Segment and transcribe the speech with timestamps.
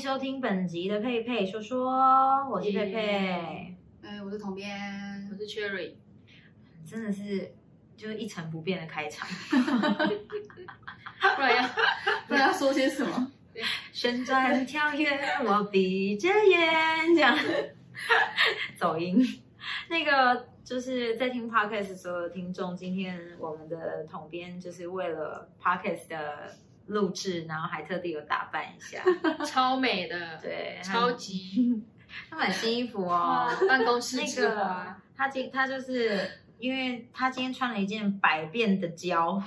[0.00, 1.90] 收听本集的佩佩说说，
[2.50, 5.92] 我是佩佩，哎，我是统编，我是 Cherry，
[6.86, 7.52] 真的是
[7.98, 11.68] 就是一成不变的开场， 不然要
[12.26, 13.30] 不然要说些什么？
[13.92, 17.36] 旋转跳跃，我闭着眼，这样。
[18.78, 19.22] 走音。
[19.90, 26.56] 那个就是在听 podcast 的所有听众，今天我们的统编就是为了 podcast 的
[26.90, 29.02] 录制，然后还特地有打扮一下，
[29.46, 31.82] 超美的，对，超级，
[32.28, 39.40] 他买新衣服哦，办公室那之个花，他今他就是因为他今天穿了一件百变的胶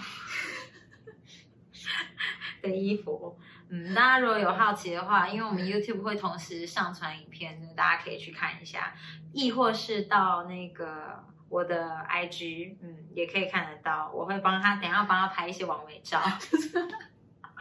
[2.62, 3.38] 的衣服。
[3.70, 8.94] 嗯，大家如果有好奇的话，因为我们 YouTube 会同时上传影片，大家可以去看一下，
[9.34, 14.12] 亦或是到那个我的 IG，嗯，也可以看得到。
[14.13, 16.22] 我会帮他，等一下帮他拍一些完美照。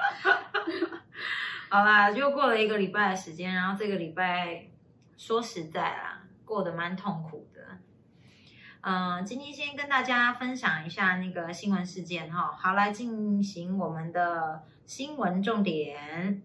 [1.71, 4.67] 好啦，又过了一个礼拜的时间，然后这个礼拜
[5.17, 7.61] 说实在啦，过得蛮痛苦的。
[8.83, 12.55] 嗯、今天先跟大家分享一下那个新闻事件哈。
[12.59, 16.43] 好，来进行我们的新闻重点。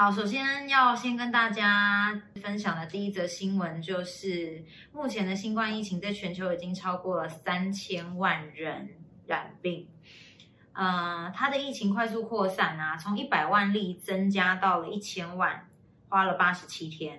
[0.00, 8.90] 好，首先要先跟大家分享的第一则新闻就是，目前的新冠疫情在全球已经超过了三千万人
[9.26, 9.88] 染病。
[10.72, 15.68] 呃，它的疫情快速扩散啊，从一百万例增加到了一千万，
[16.08, 17.18] 花了八十七天；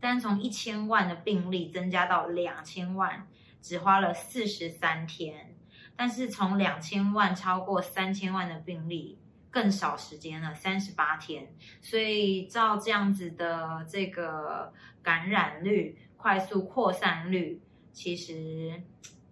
[0.00, 3.28] 但从一千万的病例增加到两千万，
[3.62, 5.54] 只花了四十三天。
[5.94, 9.16] 但是从两千万超过三千万的病例，
[9.56, 11.48] 更少时间了，三十八天。
[11.80, 14.70] 所以照这样子的这个
[15.02, 18.82] 感染率、快速扩散率，其实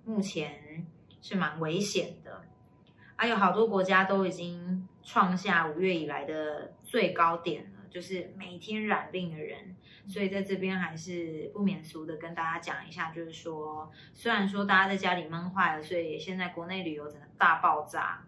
[0.06, 0.86] 目前
[1.20, 2.40] 是蛮危险的。
[3.16, 9.76] 还有好多国家都已经创下五月以来的最高点了，就是每天染病的人。
[10.08, 18.24] 所以在这边还是不免俗的跟大家讲一下，就是说，虽然说大家在家里闷坏了，所以现在国内旅游整个大爆炸，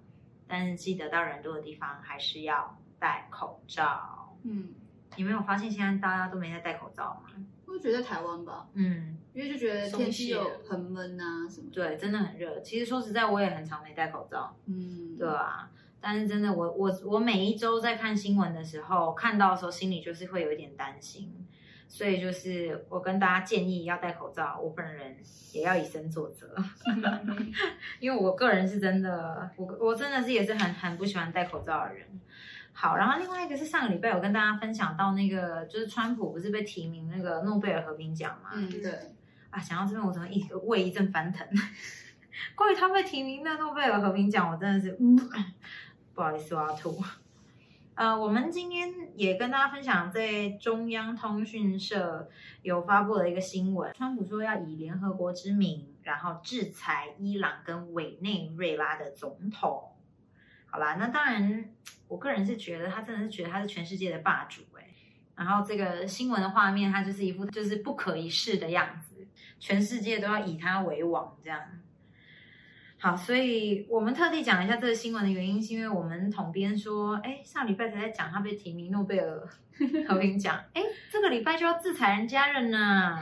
[0.48, 4.36] 但是记得到人多的地方还是要戴口罩。
[4.44, 4.74] 嗯，
[5.16, 7.30] 你没有发现现在大家都没在戴口罩吗？
[7.66, 11.74] 我觉得台湾吧，嗯，因为就觉得天气有很闷啊什么的。
[11.74, 12.60] 对，真的很热。
[12.60, 14.56] 其实说实在，我也很常没戴口罩。
[14.66, 15.68] 嗯，对啊，
[16.00, 21.34] 但是真的，我我我每一周在看新闻的时候，看到的时候心里就是会有一点担心，
[21.88, 25.16] 所以就是我跟大家建议要戴口罩，我本人
[25.52, 26.54] 也要以身作则，
[28.00, 32.06] 因为我个人是真的，我我真的是也是很很不喜欢戴口罩的人。
[32.72, 38.50] 好，然后另外一个是上个礼拜我跟大家分享到那个，就是川普不是被提名那个诺贝尔和平奖嘛？
[38.52, 38.92] 嗯，对，
[39.48, 41.46] 啊，想到这边我怎么一个胃一阵翻腾。
[42.54, 45.16] 关于他被提名的诺贝尔和平奖，我真的是，嗯、
[46.12, 47.02] 不好意思，我要吐。
[47.96, 52.28] 呃，我们今天也跟大家分享，在中央通讯社
[52.60, 59.96] 有发布了一个新闻，川普说要以联合国之名，然后制裁伊朗跟委内瑞拉的总统。
[60.66, 61.70] 好啦，那当然，
[62.06, 64.84] 我个人是觉得他真的是觉得他是全世界的霸主哎、
[65.34, 69.26] 然后这个新闻的画面，他就是一副就是不可一世的样子，
[69.58, 71.62] 全世界都要以他为王这样。
[73.06, 79.48] 好，所以我们特地讲一下这个新闻的原因，是因为我们统编说，哎，上礼拜才在讲他被提名诺贝尔
[80.08, 83.16] 和平奖，哎，这个礼拜就要制裁人家人呢。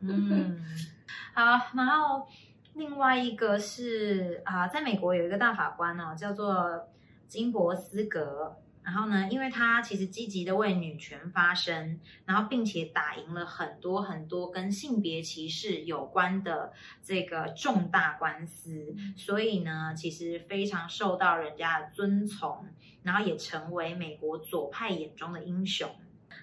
[0.00, 0.62] 嗯，
[1.32, 2.28] 好，然后
[2.74, 6.90] 另外一个是啊，在美国有一个大法官哦，叫做
[7.26, 8.54] 金伯斯格。
[8.82, 22.68] 然后呢，因为他其实积极的为女权发声，然后并且打赢了很多很多跟性别歧视有关的这个重大官司，所以呢，其实非常受到人家的尊崇，
[23.02, 25.88] 然后也成为美国左派眼中的英雄。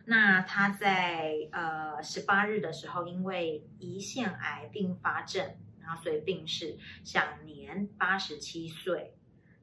[0.05, 5.43] 那他在呃十八日的时候，因为胰腺癌并发症，
[5.81, 9.16] 然后所以病逝，享年八十七岁。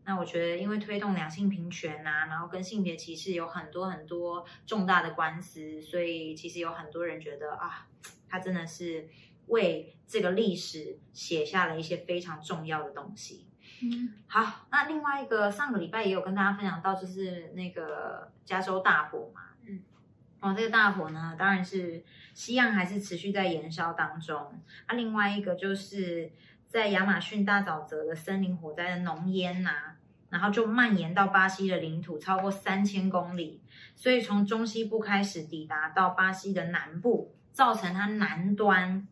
[0.06, 7.88] 那我觉得，因为推动两性平权啊，然后跟性别歧视有很多很多重大的官司，所以其实有很多人觉得啊，
[8.28, 9.08] 他真的是
[9.46, 13.46] 为这个历史写下了一些非常重要的东西。
[13.82, 19.82] 嗯，好，那另外一个上个礼拜也有跟大家分享到，就是那个加州大火嘛，嗯，
[20.40, 22.04] 哦，这个大火呢，当然是
[22.34, 24.62] 西岸还是持续在燃烧当中。
[24.86, 26.30] 那、另外一个就是
[26.74, 29.94] 在亚马逊大沼泽的森林火灾的浓烟呐、
[30.28, 33.60] 然后就蔓延到巴西的领土超过三千公里，
[33.94, 39.06] 所以从中西部开始抵达到巴西的南部，造成它南端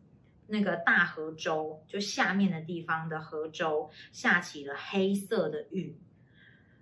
[0.47, 5.95] 那个大河州，就下面的地方的河州下起了黑色的雨，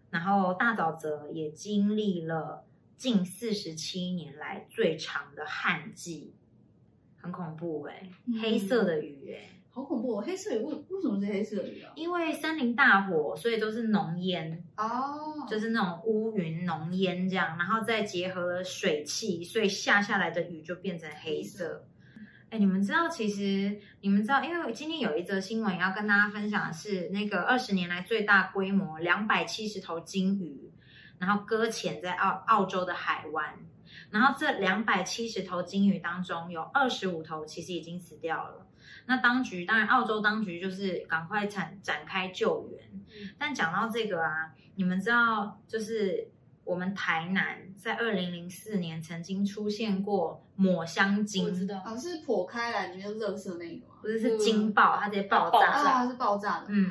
[0.10, 2.66] 然后大沼泽也经历了
[2.98, 6.34] 近四十七年来最长的旱季，
[7.18, 8.42] 很恐怖哎、嗯。
[8.42, 10.21] 黑色的雨哎、好恐怖、哦！
[10.21, 11.94] 黑色鱼为为什么是黑色鱼啊？
[11.95, 21.85] 因为森林大火，所以都是浓烟，哦，就是那种乌云浓烟这样，然后再结合了水汽，所以下下来的雨就变成黑色。
[22.50, 30.69] 哎，你们知道，其实你们知道，因为今天有一则新闻要跟大家分享的是，那个二十年来最大规模两百七十头鲸鱼，
[31.17, 33.57] 然后搁浅在澳澳洲的海湾，
[34.12, 38.68] 然后这两百七十头鲸鱼当中有二十五头其实已经死掉了。
[39.06, 42.90] 那当局当然，澳洲当局就是赶快展展开救援。
[42.94, 46.30] 嗯但讲到这个啊，你们知道，就是
[46.63, 53.96] 我们台南在二零零四年曾经出现过抹香我知道，好像是破开来里面就垃圾那个吗？
[54.02, 55.68] 不是是惊爆，它直接爆爆炸。
[55.68, 56.66] 啊，是爆炸的。
[56.69, 56.90] 嗯，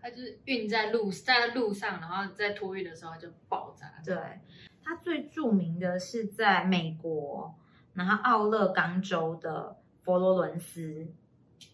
[0.00, 3.86] 它就是运在路在路上，然后在托运的时候就爆炸。
[4.04, 4.16] 对，
[4.90, 7.54] 它最著名的是在美国，
[7.94, 11.06] 然后奥勒冈州的佛罗伦斯，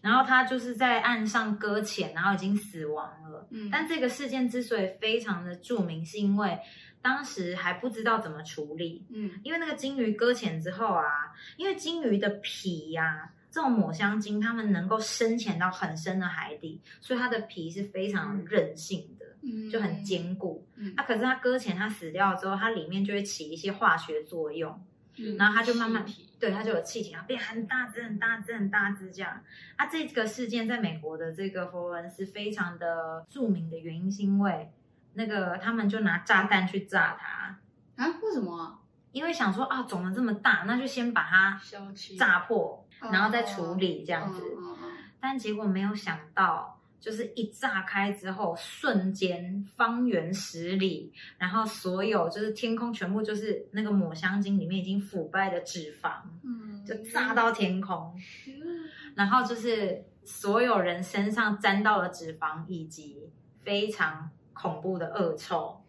[0.01, 3.47] 然后他就是在岸上搁浅，然后已经死亡了。
[3.49, 6.59] 嗯，但这个事件之所以非常的著名，是因为
[7.01, 19.16] 当时还不知道怎么处理，嗯因为那个鲸鱼搁浅之后啊，因为鲸鱼的皮呀、这种抹香鲸，它们能够深潜到很深的海底，所以它的皮是非常韧性的，
[19.47, 20.67] 嗯就很坚固。
[20.75, 24.83] 嗯啊，可是它搁浅，它死掉之后，它里面就会起一些化学作用，
[25.17, 26.05] 嗯然后它就慢慢
[26.39, 29.41] 对，它就有气体，然后变很大只、很大只、很大只这样。
[29.75, 34.71] 啊，这个事件在美国的这个佛罗伦斯非常的著名的原因，是因为
[35.13, 37.57] 那个他们就拿炸弹去炸它，
[38.03, 38.19] 啊？
[38.21, 38.79] 为什么啊？
[39.13, 44.43] 因为想说啊，肿了这么大，那就先把它消气炸破，然后再处理这样子。
[45.19, 58.13] 但结果没有想到，就是一炸开之后，瞬间方圆十里，然后所有就是天空全部就是那个抹香鲸里面已经腐败的脂肪，嗯，就炸到天空，
[58.47, 63.29] 嗯然后就是所有人身上沾到了脂肪以及
[63.59, 65.81] 非常恐怖的恶臭。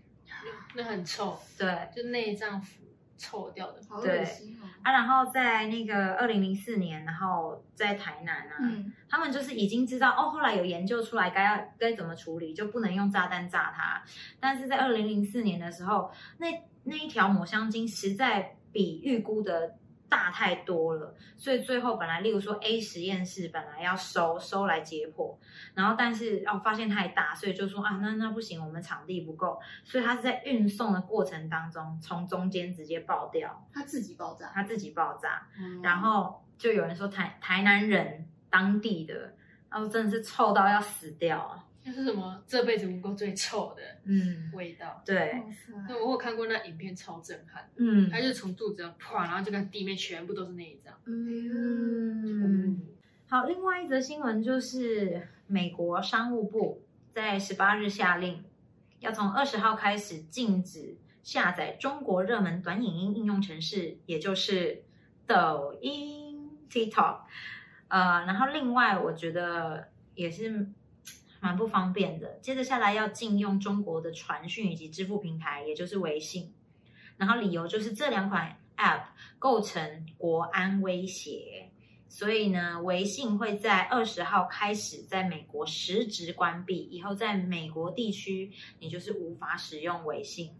[0.74, 2.77] 那很臭，对，就内脏腐
[3.18, 3.80] 臭掉的。
[3.86, 4.64] 好对恶心哦。
[4.82, 14.02] 啊，然后在那个二零零四年，然后在台南啊，嗯他们就是已经知道哦，后来有研究出来该要该怎么处理，就不能用炸弹炸它。
[14.38, 16.46] 但是在二零零四年的时候，那
[16.84, 19.76] 那一条抹香鲸实在比预估的
[20.08, 25.36] 大太多了，所以最后本来例如说 A 实验室本来要收收来解剖，
[25.74, 35.46] 然后但是哦发现太大，所以就说啊那那不行，我们场地不够，所以他是在运送的过程当中从中间直接爆掉，他自己爆炸，他自己爆炸。
[35.58, 39.34] 嗯然后就有人说台台南人当地的，
[39.70, 41.64] 然后真的是臭到要死掉啊。
[41.88, 42.42] 那是什么？
[42.46, 45.02] 这辈子闻过最臭的嗯，味道。
[45.06, 45.42] 对，
[45.88, 47.66] 那我有看过那影片，超震撼。
[47.76, 50.94] 嗯它就从肚子这样啪，然后就看地面全部都是那一张。
[51.06, 52.82] 嗯。
[53.26, 58.44] 好，另外一则新闻就是美国商务部在十八日下令，
[59.00, 64.82] 要从二十号开始禁止下载中国热门短影音应用程式，也就是
[65.26, 67.20] 抖音 TikTok。
[67.88, 70.66] 呃，然后另外我觉得也是
[71.40, 72.38] 蛮不方便的。
[72.40, 76.52] 接着下来要禁用中国的传讯以及支付平台，也就是微信。
[77.16, 79.06] 然后理由就是这两款 App
[79.38, 81.70] 构成国安威胁，
[82.08, 90.54] 所以呢，微信会在二十号开始在美国实质关闭，以后在美国地区你就是无法使用微信。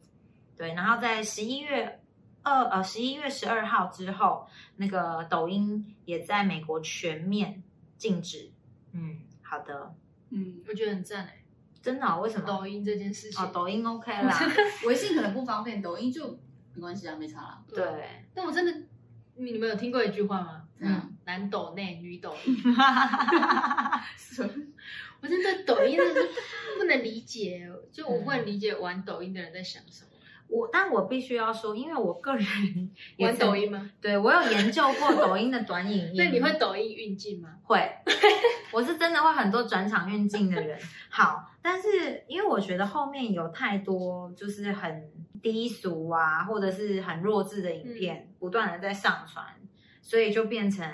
[0.56, 2.00] 对，然后在十一月
[2.42, 7.62] 二呃十一月十二号之后，那个抖音也在美国全面
[7.96, 8.50] 禁止。
[8.90, 9.94] 嗯，好的，
[10.30, 11.34] 嗯，我觉得很赞哎。
[11.80, 12.44] 真的哦、为什么？
[12.46, 14.36] 抖音这件事情，哦，抖音 OK 啦，
[14.86, 16.28] 微信可能不方便，抖音就
[16.74, 17.62] 没关系啊，没差啦。
[17.68, 17.84] 对，
[18.34, 18.72] 但我真的，
[19.36, 20.64] 你你们有听过一句话吗？
[20.80, 22.56] 嗯，男抖内，女抖音。
[25.20, 26.28] 我真的抖音真的是
[26.78, 30.07] 不能理解，就我不能理解玩抖音的人在想什么。
[30.48, 32.46] 我但我必须要说，因为我个人
[33.20, 33.90] 玩抖音吗？
[34.00, 36.14] 对我有研究过抖音的短影音。
[36.16, 37.50] 那你会抖音运镜吗？
[37.62, 37.80] 会？
[38.72, 40.78] 我是真的会很多转场运镜的人。
[41.10, 45.10] 好，但是因为我觉得后面有太多就是很
[45.42, 49.44] 低俗啊，或者是很弱智的影片，不断的在上传，
[50.02, 50.86] 所以就变成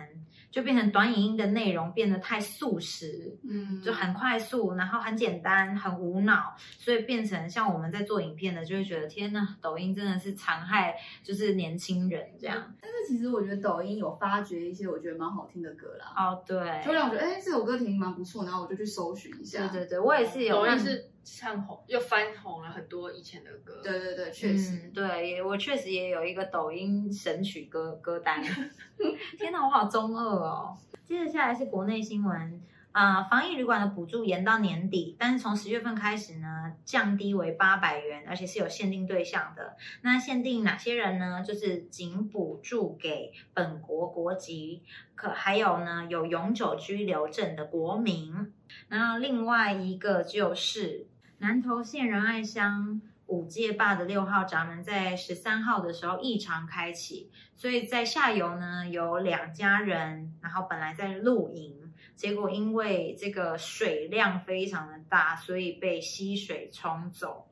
[0.54, 10.94] 就变成短影音的内容变得太速食，嗯，就很快速，然后很简单，很无脑，所以变成像我们在做影片的，就会觉得天呐，抖音真的是残害，
[11.24, 12.72] 就是年轻人这样。
[12.80, 19.66] 但是其实我觉得抖音有发掘一些我觉得蛮好听的歌啦，哦，对，就让我觉得哎这首歌挺蛮不错，然后我就去搜寻一下。
[19.66, 23.80] 对对对，我也是有看抖音是唱红又翻红了很多以前的歌。
[23.82, 24.74] 对对对，确实。
[24.84, 28.42] 嗯，对，也我确实也有一个抖音神曲歌歌单。
[29.38, 30.76] 天哪，我好中二哦！
[31.04, 32.62] 接着下来是国内新闻，
[32.92, 39.76] 啊、防疫旅馆的补助延到年底，但是从十月份开始呢，降低为八百元，而且是有限定对象的。
[40.02, 41.42] 那限定哪些人呢？
[41.42, 44.82] 就是仅补助给本国国籍，
[45.14, 48.52] 可还有呢有永久居留证的国民。
[48.88, 51.06] 然后另外一个就是
[51.44, 67.46] 南投县仁爱乡五界坝的六号闸门在十三号的时候异常开启，所以在下游呢有两家人，然后本来在露营，结果因为这个水量非常的大，所以被溪水冲走。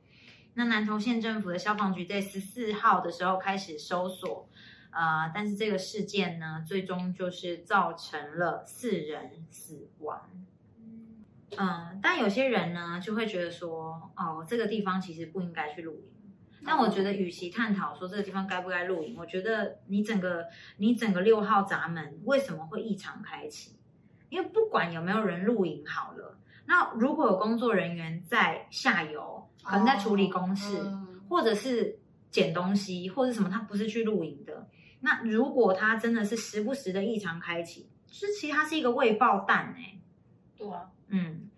[0.54, 4.48] 那南投县政府的消防局在十四号的时候开始搜索，
[4.90, 10.41] 呃，但是这个事件呢，最终就是造成了四人死亡。
[11.58, 16.04] 嗯，但有些人呢就会觉得说，哦，这个地方其实不应该去露营。
[16.64, 23.76] 但我觉得，与其探讨说这个地方该不该露营，我觉得你整个你整个六号闸门为什么会异常开启？
[24.28, 31.98] 因为不管有没有人露营好了，那如果有工作人员在下游，可能在处理公事，嗯或者是
[32.30, 34.68] 捡东西，或者什么，他不是去露营的。
[35.00, 39.98] 那如果他真的是时不时的异常开启，就是其实它是一个未爆弹哎、
[40.56, 41.48] 对啊，嗯，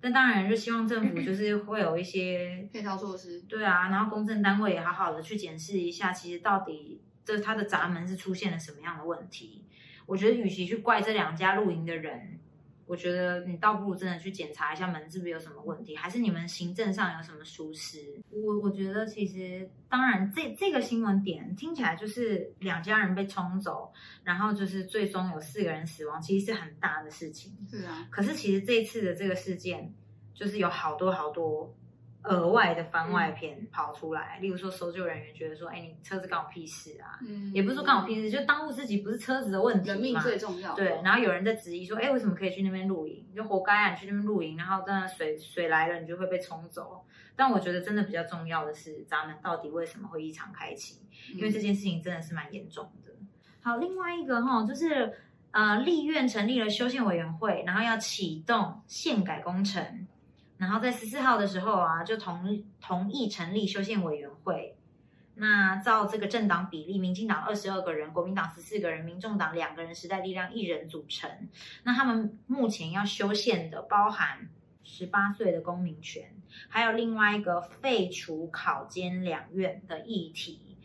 [0.00, 3.40] 但当然就希望政府就是会有一些 配套措施。
[3.48, 9.64] 对啊，然后公证单位也好好的去检视一下，其实到底这它的闸门是出现了什么样的问题。
[10.06, 12.38] 我觉得与其去怪这两家露营的人，
[12.86, 17.98] 我觉得你倒不如真的去检查一下门是不是有什么问题，还是你们行政上有什么疏失。
[18.30, 27.52] 我我觉得其实当然这这个新闻点听起来就是两家人被冲走，然后就是最终有四个人死亡，其实是很大的事情。
[27.70, 29.92] 是啊，可是其实这一次的这个事件，
[30.34, 31.74] 就是有好多好多
[32.24, 37.18] 额外的番外篇跑出来，例如说搜救人员觉得说，哎，你车子干我屁事啊？
[37.26, 40.22] 嗯也不是说干我屁事，就当务之急不是车子的问题人命嘛。
[40.22, 40.74] 最重要。
[40.74, 43.24] 对，然后有人在质疑说，哎，为什么可以去那边露营？
[43.34, 43.90] 就活该啊！
[43.90, 47.04] 你去那边露营，然后当然水水来了，你就会被冲走。
[47.36, 51.00] 但我觉得真的比较重要的是，闸门到底为什么会异常开启？
[51.34, 53.12] 因为这件事情真的是蛮严重的。
[53.60, 55.12] 好，另外一个哈，就是
[55.50, 60.06] 呃，立院成立了修宪委员会，然后要启动宪改工程，
[60.56, 64.76] 然后在十四号的时候啊，就同同意成立修宪委员会。
[65.36, 71.28] 那照这个政党比例，民进党二十二个人，国民党十四个人，民众党两个人，时代力量一人组成。
[71.82, 74.48] 那他们目前要修宪的，包含
[74.84, 76.32] 十八岁的公民权，
[76.68, 80.76] 还有另外一个废除考监两院的议题。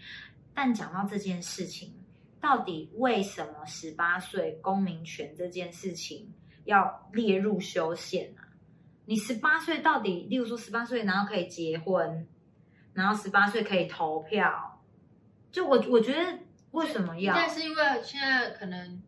[0.56, 1.94] 但讲到这件事情，
[2.42, 6.34] 到底为什么十八岁公民权这件事情
[6.66, 8.49] 要列入修宪啊？
[9.10, 12.28] 你十八岁到底，例如说十八岁，然后可以结婚，
[12.94, 14.84] 然后十八岁可以投票，
[15.52, 16.38] 就我我觉得
[16.70, 17.34] 为什么要？
[17.34, 19.02] 但是因为现在可能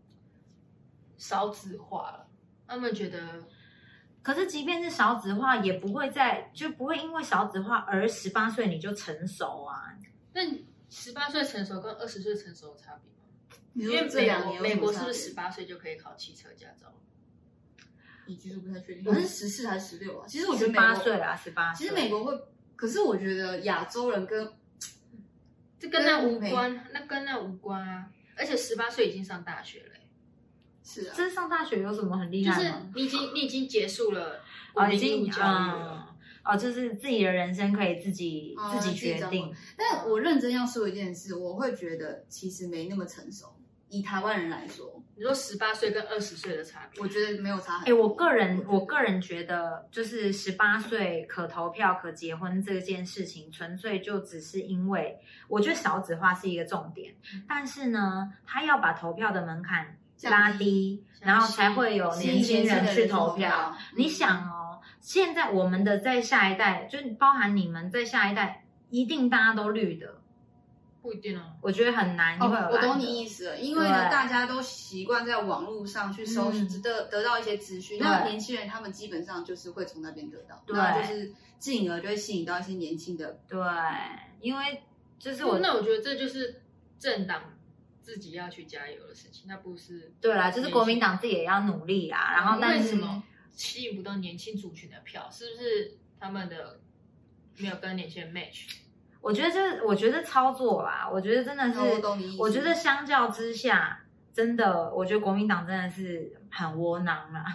[1.17, 2.27] 少子化了，
[2.65, 3.45] 他们觉得
[4.23, 9.95] 可是即便是少子化，也不会在就不会因为少子化而十八岁你就成熟啊。
[10.33, 10.41] 那
[10.89, 13.27] 十八岁成熟跟二十岁成熟有差别吗？
[13.75, 15.35] 因为美年国美国是不是十十？
[15.35, 16.91] 八岁就可以考汽车驾照？
[18.25, 20.25] 你其实不太确定，好像是十四还是十六啊？
[20.27, 21.73] 其实我觉得十八岁啊，十八。
[21.73, 22.39] 其实美国会，
[22.75, 24.51] 可是我觉得亚洲人跟
[25.79, 28.09] 这跟那无关，那跟那无关啊！
[28.37, 30.07] 而且十八岁已经上大学了欸、
[30.83, 32.73] 是啊，这上大学有什么很厉害就是？
[32.95, 34.41] 你已经你已经结束了
[34.73, 36.07] 哦，已经务教育了。
[36.07, 36.07] 嗯
[36.43, 39.53] 哦，就是自己的人生可以自己、哦自己决定。
[39.77, 43.55] 但我认真要说一件事，我会觉得其实没那么成熟。
[43.89, 48.01] 以台湾人来说，你说十八岁跟二十岁的差别，我觉得没有差很哎，多。
[48.01, 57.13] 我个人我个人觉得，就是十八岁可投票、可结婚这件事情，纯粹就只是因为我觉得少子化是一个重点，
[57.47, 63.75] 但是呢，他要把投票的门槛拉低，然后才会有年轻人去投投票。
[63.75, 70.15] 嗯你想哦，现在我们的在下一代，就包含你们在下一代，一定大家都绿的，
[71.01, 71.53] 不一定哦。
[71.61, 83.59] 我觉得很难，会有哦，我懂你意思了，因为呢，对大家都习惯在网络上去搜嗯得得到一些资讯，对那年轻人他们基本上就是会从那边得到，对那就是进而就会吸引到一些年轻的，对，
[84.39, 84.83] 因为
[85.17, 86.61] 就是我那我觉得这就是
[86.99, 87.55] 政党
[88.01, 92.33] 自己要去加油的事情，那不是对啦，就是国民党自己也要努力啊。
[92.33, 95.29] 然后，但是为什么吸引不到年轻族群的票？
[95.31, 96.79] 是不是他们的
[97.57, 98.75] 没有跟年轻人 match？
[99.21, 103.99] 我觉得这，我觉得操作啦，我觉得真的是，我觉得相较之下，
[104.33, 107.45] 真的，我觉得国民党真的是很窝囊啦。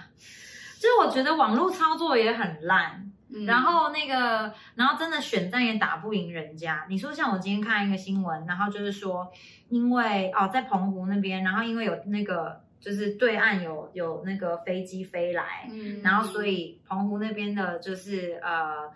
[0.79, 6.87] 就是我觉得网络操作也很烂，嗯然后那个，然后真的选战也打不赢人家。
[6.89, 9.33] 你说像我今天看一个新闻，然后就是说，
[9.69, 18.91] 因为哦，在澎湖那边，然后因为有那个就是对岸有有那个飞机飞来，嗯然后所以澎湖那边的就是呃，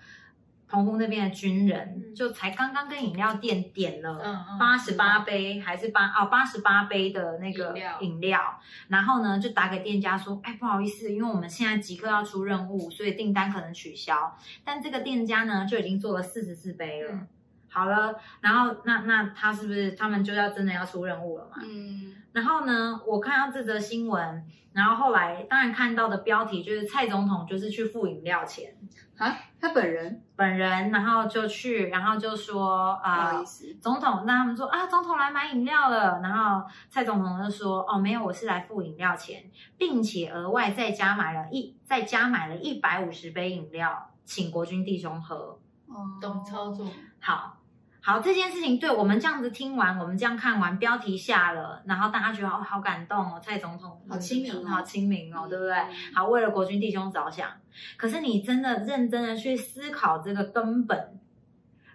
[0.70, 14.36] 澎湖那边的军人嗯就才刚刚跟饮料店点了八十八杯还是八哦八十八杯的那个饮料，然后呢就打给店家说，哎不好意思，因为我们现在即刻要出任务，所以订单可能取消。
[14.64, 17.12] 但这个店家呢就已经做了四十四杯了。
[17.12, 17.28] 嗯
[17.72, 21.62] 好了，然后那那他是不是他们就要真的要出任务了嘛？
[21.62, 28.74] 嗯然后呢，我看到这则新闻，然后后来当然看到的标题就是蔡总统就是去付饮料钱，
[29.18, 33.40] 啊，他本人本人然后就去，然后就说不好啊。
[33.40, 45.58] 意思，总统那他们说啊，总统来买饮料了，然后蔡总统就说哦，没有，我是来付饮料钱，并且额外再加买了一再加买了一百五十杯饮料，请国军弟兄喝。
[45.86, 46.86] 哦懂操作，
[47.20, 47.56] 好
[48.02, 55.74] 好，这件事情对我们这样子听完，我们这样看完，标题下了，然后大家觉得哦，好感动哦，蔡总统好亲民哦好亲民哦，对不对？
[55.74, 57.50] 嗯好，为了国军弟兄着想。
[57.96, 61.20] 可是你真的认真的去思考这个根本，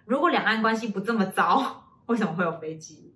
[0.04, 3.12] 如果两岸关系不这么糟， 为什么会有飞机？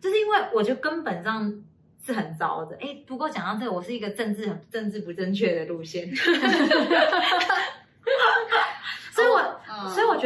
[0.00, 1.62] 就是因为我觉得根本上
[2.04, 2.76] 是很糟的。
[2.80, 6.10] 哎，不过讲到这个，我是一个政治很政治不正确的路线，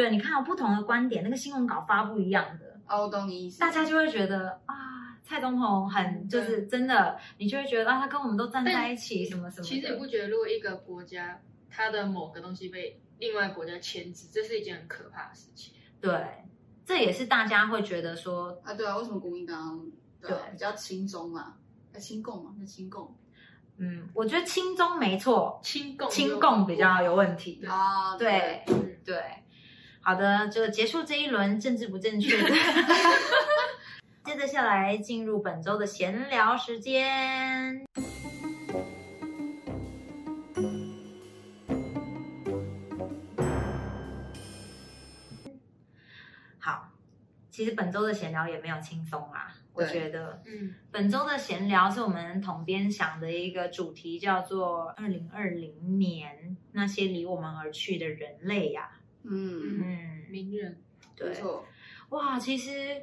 [0.01, 9.63] 觉得你看到不同的观点，那个新闻稿发布一样的，哦，我懂你意思，大家就会觉得啊，蔡东红很就是真的，你就会觉得啊，他跟我们都站在一起，什么什么。
[9.63, 15.75] 其实你不觉得，如果一个国家它的某个东西被另外国家牵制，这是一件很可怕的事情。
[16.01, 16.11] 对，
[16.87, 19.87] 这也是大家会觉得说，啊，对啊，为什么国民党
[20.21, 21.57] 对啊对比较亲中啊？
[21.95, 23.15] 啊，亲共嘛，那亲共
[23.83, 27.65] 嗯，我觉得亲中没错，亲共亲共比较有问题。
[27.67, 29.23] 啊，对嗯对，
[30.03, 32.49] 好的，就结束这一轮政治不正确的。
[34.25, 37.85] 接着下来进入本周的闲聊时间。
[46.59, 46.93] 好，
[47.51, 50.43] 其实本周的闲聊也没有轻松啦，我对觉得。
[50.47, 58.91] 嗯，本周的闲聊是我们统编想的一个主题，叫做“二零二零年那些离我们而去的人类”呀。
[59.23, 60.81] 嗯，嗯，名人，
[61.15, 61.29] 对。
[61.29, 61.67] 没，错，
[62.09, 63.03] 哇，其实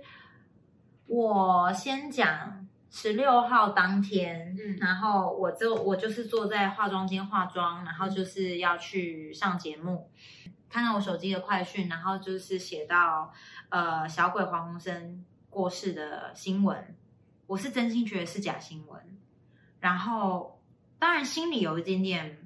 [1.05, 4.77] 我先讲十六号当天，嗯。
[4.79, 10.09] 然后我就我就是坐在化妆间化妆，然后就是要去上节目，
[10.69, 13.31] 看到我手机的快讯，然后就是写到
[13.69, 16.95] 呃小鬼黄鸿升过世的新闻，
[17.45, 19.01] 我是真心觉得是假新闻，
[19.79, 20.59] 然后
[20.97, 22.43] 当然心里有一点点。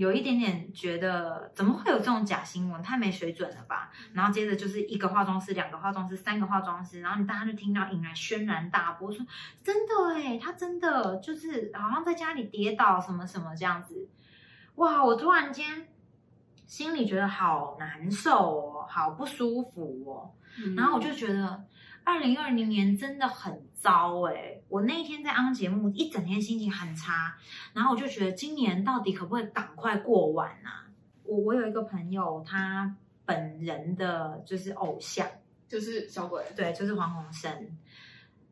[0.00, 2.82] 有一点点觉得怎么会有这种假新闻？
[2.82, 3.92] 太没水准了吧！
[4.14, 9.26] 然后接着就是一个化妆师、两个化妆师、三个化妆师，然后你大家就听到引来轩然大波，说
[9.62, 14.08] 真的哎，他真的就是好像在家里跌倒什么什么这样子，
[14.76, 15.04] 哇！
[15.04, 15.86] 我突然间
[16.66, 20.32] 心里觉得好难受哦，好不舒服哦。
[20.56, 21.62] 嗯然后我就觉得，
[22.04, 24.60] 二零二零年真的很糟哎！
[24.68, 27.36] 我那一天在安节目，一整天心情很差，
[27.72, 30.88] 然后我就觉得今年到底可不可以赶快过完啊？
[31.22, 35.26] 我我有一个朋友，他本人的就是偶像，
[35.68, 37.78] 就是小鬼，对，就是黄鸿升，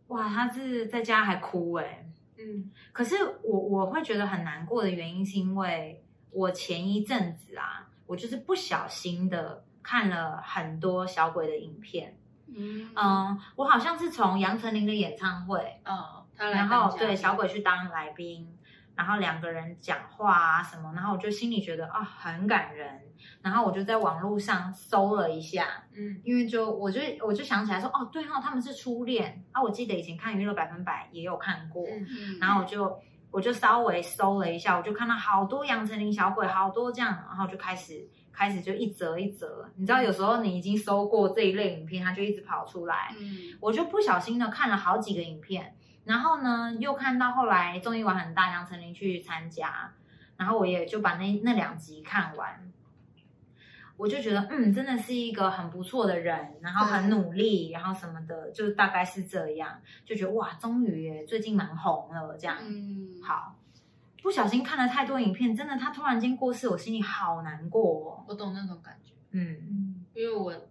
[0.09, 2.07] 哇，他是在家还哭哎、
[2.39, 12.17] 嗯可是我我会觉得很难过的原因，是因为我前一阵子啊，我就是不小心的看了很多小鬼的影片。
[12.57, 12.91] 嗯。
[12.95, 15.97] 嗯，我好像是从杨丞琳的演唱会，嗯，
[16.37, 18.57] 他来然后对小鬼去当来宾，
[18.95, 23.01] 然后两个人讲话啊什么，然后我就心里觉得啊很感人，
[23.43, 26.21] 然后我就在网络上搜了一下，嗯。
[26.25, 29.45] 因为就我就我就想起来说哦对哈、他们是初恋。
[29.53, 32.39] 啊，我记得以前看娱乐百分百也有看过，嗯嗯。
[32.41, 38.09] 然后我就我就稍微搜了一下，我就看到好多杨丞琳小鬼，好多这样，然后就开始
[38.39, 45.75] 开始就一折一折，你知道有时候你已经搜过这一类影片，它就一直跑出来，嗯我就不小心的看了好几个影片，
[46.05, 49.93] 然后呢又看到后来综艺玩很大，杨丞琳去参加，
[50.37, 52.71] 然后我也就把那那两集看完。
[53.97, 62.59] 我就觉得嗯，真的是一个很不错的人，然后很努力，然后什么的，就大概是这样，就觉得哇，终于耶，最近蛮红了这样。
[62.61, 63.58] 嗯，好，
[64.23, 68.25] 不小心看了太多影片，真的他突然间过世，我心里好难过哦。
[68.29, 70.05] 我懂那种感觉，嗯。
[70.15, 70.69] 因为我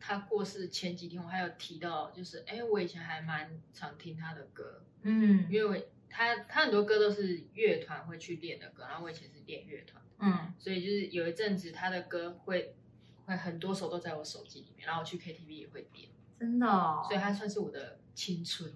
[0.00, 5.46] 他过世前几天，我还有提到，就是哎，我以前还蛮常听他的歌，嗯。
[5.50, 10.54] 因为我他他很多歌都是乐团会去练的歌，然后我以前是练乐团，嗯。
[10.58, 12.74] 所以就是有一阵子他的歌会
[13.26, 18.72] 会很多首都在我手机里面，然后我去 KTV 也会点，真的、哦，所以他算是我的青春。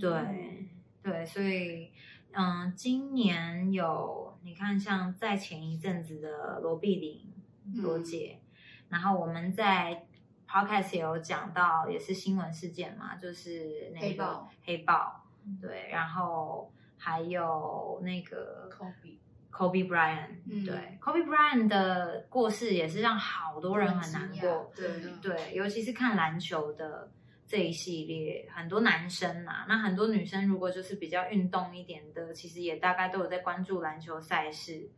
[0.00, 0.68] 对。
[1.00, 1.90] 对，所以
[2.32, 7.32] 嗯，今年有你看，像在前一阵子的罗碧玲
[7.64, 7.82] 嗯。
[7.82, 8.40] 罗姐，
[8.88, 10.06] 然后我们在
[10.48, 15.24] podcast 也有讲到，也是新闻事件嘛，就是那个黑豹黑豹，
[15.60, 19.18] 对，然后还有那个 Kobe
[19.50, 20.64] Kobe Bryant，、嗯。
[20.64, 24.88] 对，Kobe Bryant 的过世也是让好多人很难过，对
[25.20, 27.10] 对，尤其是看篮球的
[27.48, 34.90] 这一系列，很多男生啊，那很多女生如果就是比较运动一点的，其实也大概都有在关注篮球赛事，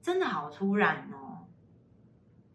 [0.00, 1.46] 真的好突然哦。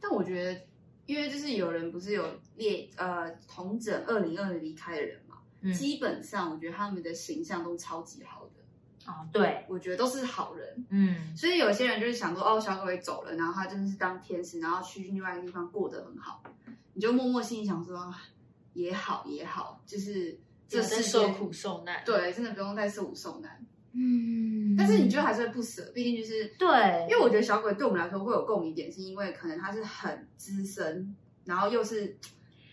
[0.02, 0.60] 但我觉得，
[1.06, 10.86] 因为就是有人不是有列呃同整二零二零离开的人嘛，嗯，基本上我觉得他们的形象都超级好的，哦，对，我觉得都是好人。
[10.90, 16.44] 嗯，所以有些人就是想说，哦，小鬼走了，然后他真的是当天使，然后去另外一个地方过得很好，
[16.96, 18.20] 你就默默心里想说，啊
[18.74, 23.66] 也好也好，就是这有在世间受苦受难，，对，真的不用再受苦受难。
[23.96, 32.18] 嗯，但是你就还是会不舍，毕竟就是对，因为我觉得小鬼对我们来说会有共鸣点，是因为可能他是很资深，然后又是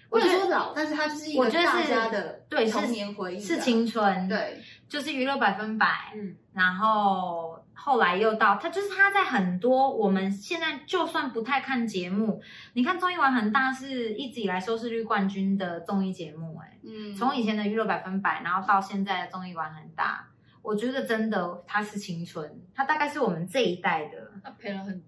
[0.08, 4.58] 不我觉得老，但是他就是一个大家的对童年回忆啊，是青春，，对，
[4.90, 20.26] 就是娱乐百分百，嗯，然后后来又到他，就是他在很多我们现在就算不太看节目，你看综艺玩很大是一直以来收视率冠军的综艺节目、哎，嗯，从以前的娱乐百分百，然后到现在的综艺玩很大，
[20.60, 25.02] 我觉得真的他是青春，他大概是我们这一代的，他陪了很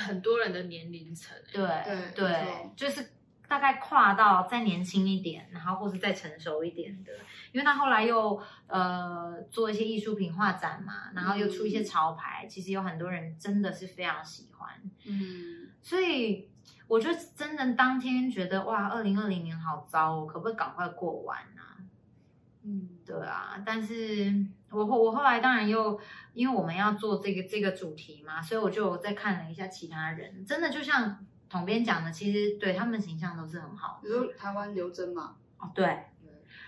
[0.00, 1.84] 很多人的年龄层，哎。
[1.84, 3.08] 对对对，就是
[3.48, 7.12] 大概跨到再年轻一点，然后或是再成熟一点的，
[7.52, 14.68] 因为他后来又呃做一些艺术品画展嘛，然后又出一些潮牌，其实有很多人真的是非常喜欢，
[15.06, 16.48] 嗯，所以
[16.86, 21.80] 我就真的当天觉得哇，二零二零年好糟哦，可不可以赶快过完啊？
[22.64, 25.98] 嗯，对啊，但是我后我后来当然又
[26.34, 36.04] 因为我们要做这个这个主题嘛，所以我就再看了一下其他人，真的就像统编讲的，其实对他们形象都是很好比如说台湾刘真嘛，哦，对，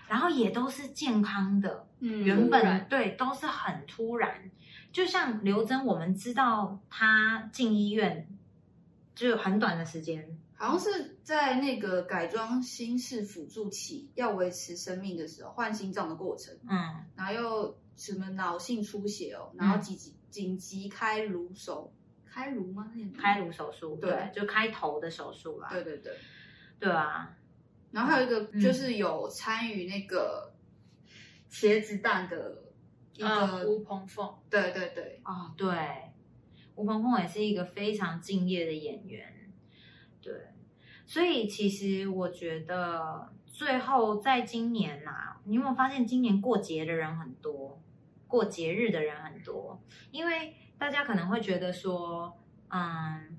[0.07, 4.51] 然后也都是健康的，嗯原本对都是很突然，
[4.91, 8.27] 就像刘真，我们知道他进医院
[9.15, 21.93] 就很短的时间，好像是在那个改装心室辅助器要维持生命的时候换心脏的过程，嗯，然后又什么脑性出血哦，然后紧急紧急开颅手，
[22.31, 22.91] 开颅吗？
[22.95, 24.09] 那个开颅手术，对。
[24.09, 26.13] 对，就开头的手术啦，对对对，
[26.79, 27.35] 对啊，
[27.91, 28.61] 然后还有一个嗯。
[28.61, 30.53] 就是有参与那个
[31.49, 32.63] 茄子蛋的
[33.17, 35.67] 一啊，个，吴鹏凤，对对对，哦，对，
[36.75, 39.51] 吴鹏凤也是一个非常敬业的演员，
[40.21, 40.33] 对，
[41.05, 47.81] 所以其实我觉得最后在今年呐、你有没有发现今年过节的人很多，
[48.27, 49.83] 过节日的人很多？
[50.11, 52.35] 因为大家可能会觉得说，
[52.69, 53.37] 嗯，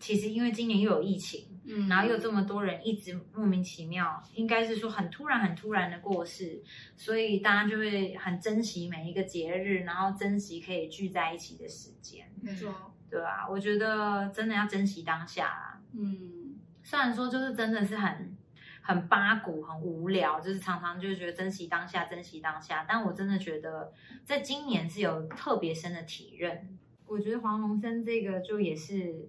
[0.00, 1.86] 其实因为今年又有疫情，嗯。
[1.90, 6.62] 然后又这么多人一直莫名其妙，应该是说很突然、很突然的过世，
[6.96, 12.72] 所以大家就会很珍惜每一个节日，然后珍惜可以聚在一起的时间，没错，
[13.10, 15.80] 对啊，我觉得真的要珍惜当下啦。
[15.92, 18.34] 嗯，虽然说就是真的是很
[18.86, 23.90] 很八股、很无聊，就是常常就觉得珍惜当下、珍惜当下，但我真的觉得
[24.26, 26.78] 在今年是有特别深的体认。
[27.06, 29.26] 我觉得黄龙生这个就也是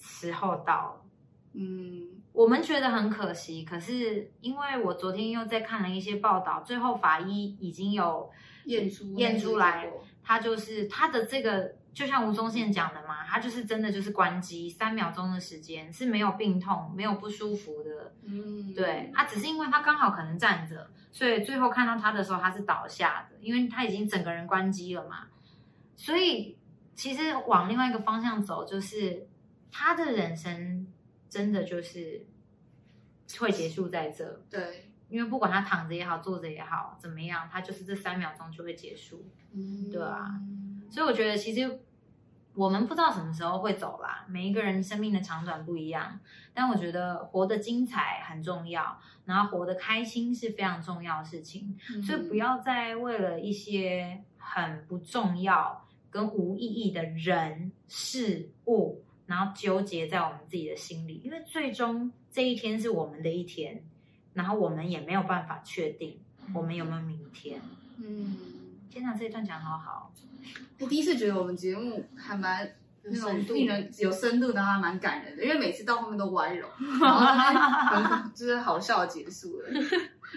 [0.00, 1.04] 时候到了。
[1.52, 8.30] 嗯，我们觉得很可惜，可是因为我昨天又在看了一些报道，最后法医已经有
[8.64, 9.90] 验出验出来
[10.22, 25.26] 他就是他的这个，就像吴宗宪讲的嘛，他就是真的就是关机三秒钟的时间是没有病痛、没有不舒服的，嗯，对，啊，只是因为他刚好可能站着，所以最后看到他的时候他是倒下的，因为他已经整个人关机了嘛，
[25.96, 26.56] 所以
[26.94, 29.26] 其实往另外一个方向走，就是
[29.72, 30.86] 他的人生
[31.28, 32.24] 真的就是
[33.40, 39.26] 会结束在这，对，因为不管他躺着也好，坐着也好，怎么样，他就是这三秒钟就会结束。
[39.52, 40.40] 嗯，对啊
[40.90, 41.80] 所以我觉得其实
[42.54, 46.18] 我们不知道什么时候会走啦，每一个人生命的长短不一样，
[46.52, 63.84] 但我觉得活得精彩很重要，然后活得开心是非常重要的事情，所以不要再为了一些很不重要跟无意义的人事物，然后纠结在我们自己的心里，因为最终这一天是我们的一天，
[64.32, 66.18] 然后我们也没有办法确定
[66.54, 67.60] 我们有没有明天。
[67.98, 68.36] 嗯，
[68.90, 70.12] 天哪，这一段讲得好好，
[70.80, 72.64] 我第一次觉得我们节目还蛮
[73.02, 76.66] 有那种深度令人有深度，然后还蛮感人的，因为每次到后面都歪楼，
[77.00, 79.68] 然后就是 好笑地结束了。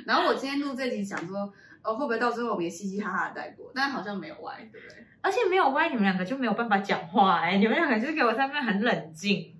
[0.06, 3.72] 然后我今天录这集想说，哦，会不会到最后我们也嘻嘻哈哈地带过？
[3.74, 5.06] 但好像没有歪，对不对？
[5.22, 9.54] 而且没有歪，你们两个就没有办法讲话哎、你们两个就是给我在那边很冷静。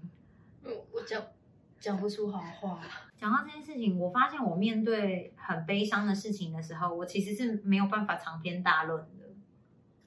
[0.64, 1.22] 我我讲
[1.80, 2.80] 讲不出好话。
[3.22, 9.26] 讲到这件事情，我发现我面对很悲伤的事情的时候，我其实是没有办法长篇大论的。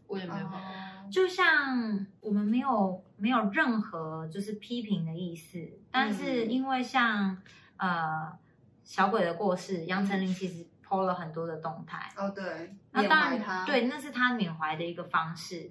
[0.08, 0.58] 我也没有办法。
[0.58, 7.40] 哦，就像我们没有没有任何就是批评的意思，但是因为像、
[7.76, 8.36] 呃
[8.82, 15.70] 小鬼的过世，杨丞琳其实 PO 了很多的动态，哦对，那当缅怀他，然，对，那是他缅怀的一个方式。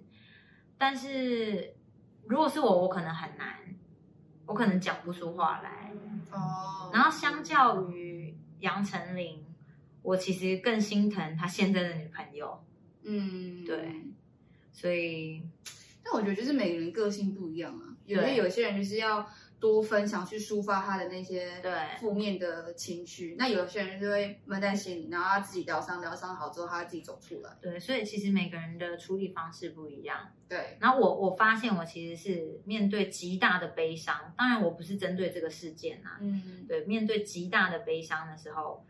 [0.77, 1.75] 但是
[2.25, 3.57] 如果是我，我可能很难，
[4.45, 5.91] 我可能讲不出话来。
[6.33, 9.43] 哦，然后相较于杨丞琳，
[10.01, 12.63] 我其实更心疼他现在的女朋友，
[13.03, 14.01] 嗯，对。
[14.71, 15.41] 所以
[16.03, 19.25] 但我觉得就是每个人个性不一样啊，有些对有些人就是要
[19.63, 21.71] 多分享去抒发他的那些对
[22.01, 27.49] 负面的情绪，那有些人就会闷在心里，然后他自己疗伤，疗伤好之后他自己走出来。
[27.61, 30.17] 对，所以其实每个人的处理方式不一样。
[30.49, 38.85] 对，然后我我发现我其实是面对极大的悲伤，当然我不是针对这个事件啊，嗯，对，面对极大的悲伤的时候，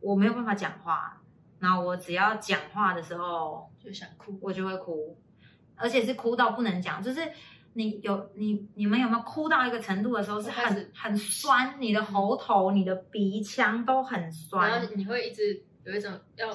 [0.00, 1.22] 我没有办法讲话。
[1.60, 4.38] 然后我只要讲话的时候，就想哭。
[4.40, 5.18] 我就会哭，
[5.74, 7.20] 而且是哭到不能讲，就是
[7.74, 14.94] 你有你你们有没有哭到一个程度的时候是很很酸，你的喉头、你的鼻腔都很然酸后。
[14.96, 16.48] 你会一直有一种要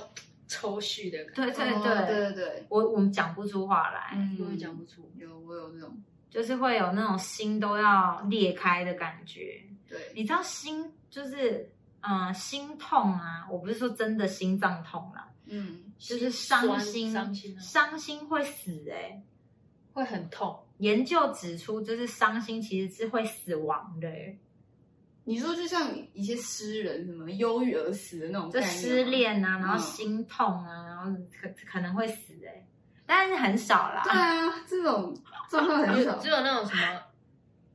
[0.47, 5.09] 抽蓄的感觉，对对哦对，对对对，我我们讲不出话来，嗯我也讲不出。
[5.17, 5.97] 有我有那种，
[6.29, 9.63] 就是会有那种心都要裂开的感觉。
[9.87, 11.71] 对，你知道心就是
[12.01, 19.23] 嗯、呃心痛啊，我不是说真的心脏痛啦，嗯，就是伤心，伤心啊伤心会死哎、
[19.93, 20.59] 会很痛。
[20.83, 24.37] 研究指出，就是伤心其实是会死亡的、欸，
[25.23, 31.09] 你说就像一些诗人什么忧郁而死的那种就失，恋啊，然后嗯心痛啊，然后
[31.41, 32.67] 可可能会死哎、
[33.05, 34.01] 但是很少啦。
[34.03, 35.15] 对啊，这种
[35.49, 36.17] 状况很少。
[36.19, 37.01] 只有那种什么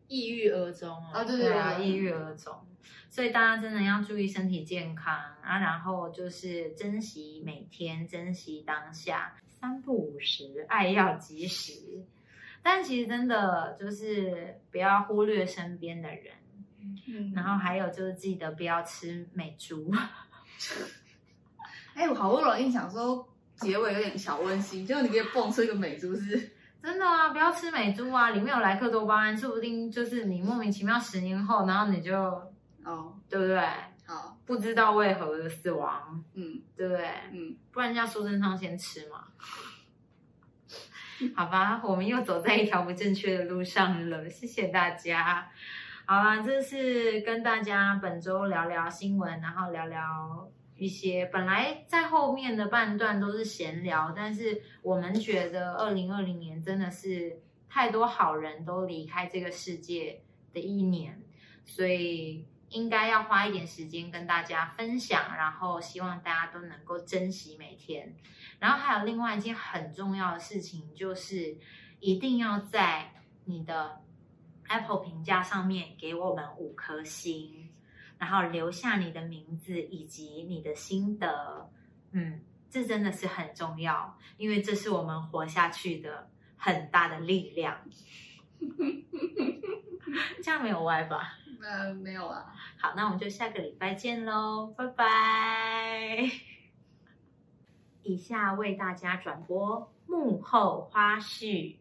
[0.08, 2.54] 抑郁而终啊，啊对对啊，抑郁而终。
[3.08, 11.72] 所以大家真的要注意身体健康啊，然后就是珍惜每天，珍惜当下，三不五时，爱要及时。
[12.62, 16.34] 但其实真的就是不要忽略身边的人，
[17.06, 19.90] 嗯然后还有就是记得不要吃美猪。
[21.94, 32.16] 哎，我好不容易想说结尾有点小温馨，结果你给我蹦出一个美珠是，真的啊，不要吃美猪啊，里面有莱克多巴胺，说不定就是你莫名其妙十年后，然后你就
[32.84, 33.60] 哦，对不对？
[34.06, 37.08] 好，不知道为何的死亡，嗯对不对？
[37.32, 39.24] 嗯，不然人家苏贞昌先吃嘛。
[41.34, 45.50] 好吧，我们又走在一条不正确的路上了， 谢谢大家。
[46.06, 60.20] 好啦，这是跟大家本周聊聊新闻，然后聊聊一些本来在后面的半段都是闲聊，但是我们觉得二零二零年真的是太多好人都离开这个世界
[60.52, 61.20] 的一年，
[61.66, 68.14] 所以应该要花一点时间跟大家分享，然后希望大家都能够珍惜每天。
[68.58, 71.56] 然后还有另外一件很重要的事情，就是
[72.00, 73.12] 一定要在
[73.44, 74.02] 你的
[74.68, 77.70] Apple 评价上面给我们五颗星，
[78.18, 81.70] 然后留下你的名字以及你的心得。
[82.10, 87.80] 嗯，这真的是很重要，因为这是我们活下去的很大的力量。
[90.42, 91.38] 这样没有歪吧？
[91.60, 92.46] 呃，没有啊，
[92.80, 96.30] 好，那我们就下个礼拜见喽，拜拜。
[98.02, 101.76] 以下为大家转播幕后花絮。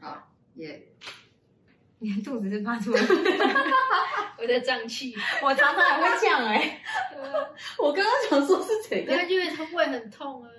[0.00, 0.86] 好，耶，
[1.98, 3.02] 你的肚子是发出来，
[4.38, 6.80] 我在胀气，我常常还会这样哎、
[7.78, 10.50] 我刚刚想说是怎样对啊，，因为它胃很痛啊。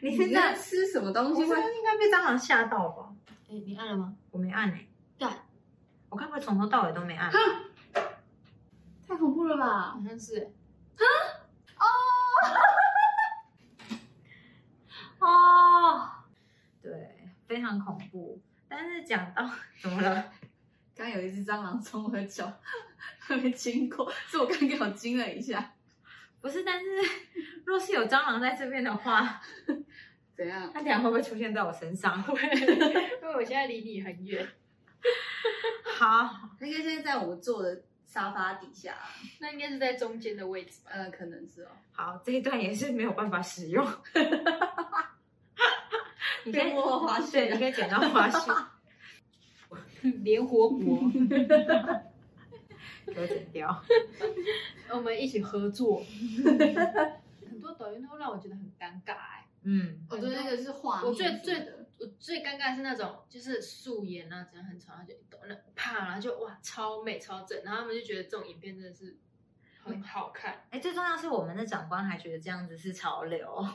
[0.00, 0.54] 你现在？
[0.54, 1.60] 吃什么东西会我？
[1.70, 3.12] 应该被蟑螂吓到吧？
[3.50, 4.14] 哎，你按了吗？
[4.30, 4.86] 我没按哎、
[5.18, 5.30] 干，
[6.08, 7.30] 我该不会从头到尾都没按？
[9.06, 10.00] 太恐怖了吧好！
[10.04, 10.50] 像是。
[15.18, 16.08] 哦，
[16.82, 16.90] 对，
[17.46, 18.40] 非常恐怖。
[18.68, 19.48] 但是讲到
[19.80, 20.32] 怎么了？
[20.94, 22.50] 刚有一只蟑螂从我的脚
[23.28, 25.72] 那边经过，是我刚刚我惊了一下。
[26.46, 26.86] 不是，但是
[27.66, 29.42] 若是有蟑螂在这边的话，
[30.36, 30.70] 怎样？
[30.72, 32.22] 它等下会不会出现在我身上？
[32.22, 34.46] 会 因为我现在离你很远，
[35.98, 36.30] 好，
[36.60, 38.94] 那个现在在我们坐的沙发底下，
[39.40, 40.92] 那应该是在中间的位置吧？
[40.94, 41.70] 呃，可能是哦。
[41.90, 43.84] 好，这一段也是没有办法使用。
[46.44, 48.66] 你可以可以幕后花絮，你可以捡到花絮，
[50.22, 51.00] 连活国，
[53.06, 53.84] 给我剪掉。
[54.92, 56.02] 我们一起合作。
[57.48, 61.56] 很多抖音都让我觉得很尴尬哎、嗯，我觉得那个是画面我最最
[61.98, 69.16] 我最尴尬的是那种就是素颜啊，真的很丑，然后就一抖那啪，然后就哇超美超正，然后他们就觉得这种影片真的是
[69.82, 70.66] 很好看。
[70.70, 73.74] 哎，最重要是我们的长官还觉得这样子是潮流， 我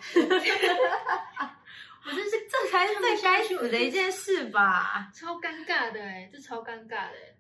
[2.05, 5.11] 这是这才是最该死的一件事吧。
[5.13, 7.35] 超尴尬的哎、这超尴尬的、欸。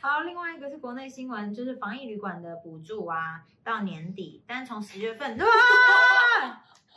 [0.00, 5.46] 好，另外一个是国内新闻，就是防疫旅馆的补助啊，到年底，但是从十月份，啊，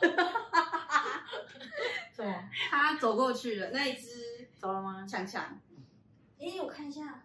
[2.14, 5.06] 什么 他走过去了，那一只走了吗？
[5.06, 5.58] 强强。
[6.38, 7.24] 诶，我看一下。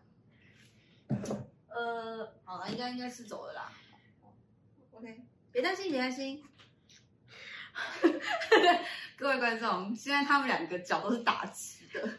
[1.70, 3.72] 呃，好了，应该应该是走了啦。
[4.92, 6.44] OK，别担心，别担心。
[9.18, 12.10] 各位观众，现在他们两个脚都是打直的，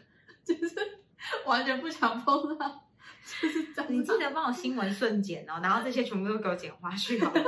[0.45, 1.01] 就是
[1.45, 2.86] 完全不想碰到。
[3.89, 7.43] 你记得帮我新闻顺剪哦， 然后这些全部都给我剪花絮好了。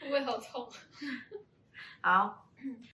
[0.00, 0.68] 会 不会好痛？
[2.00, 2.48] 好，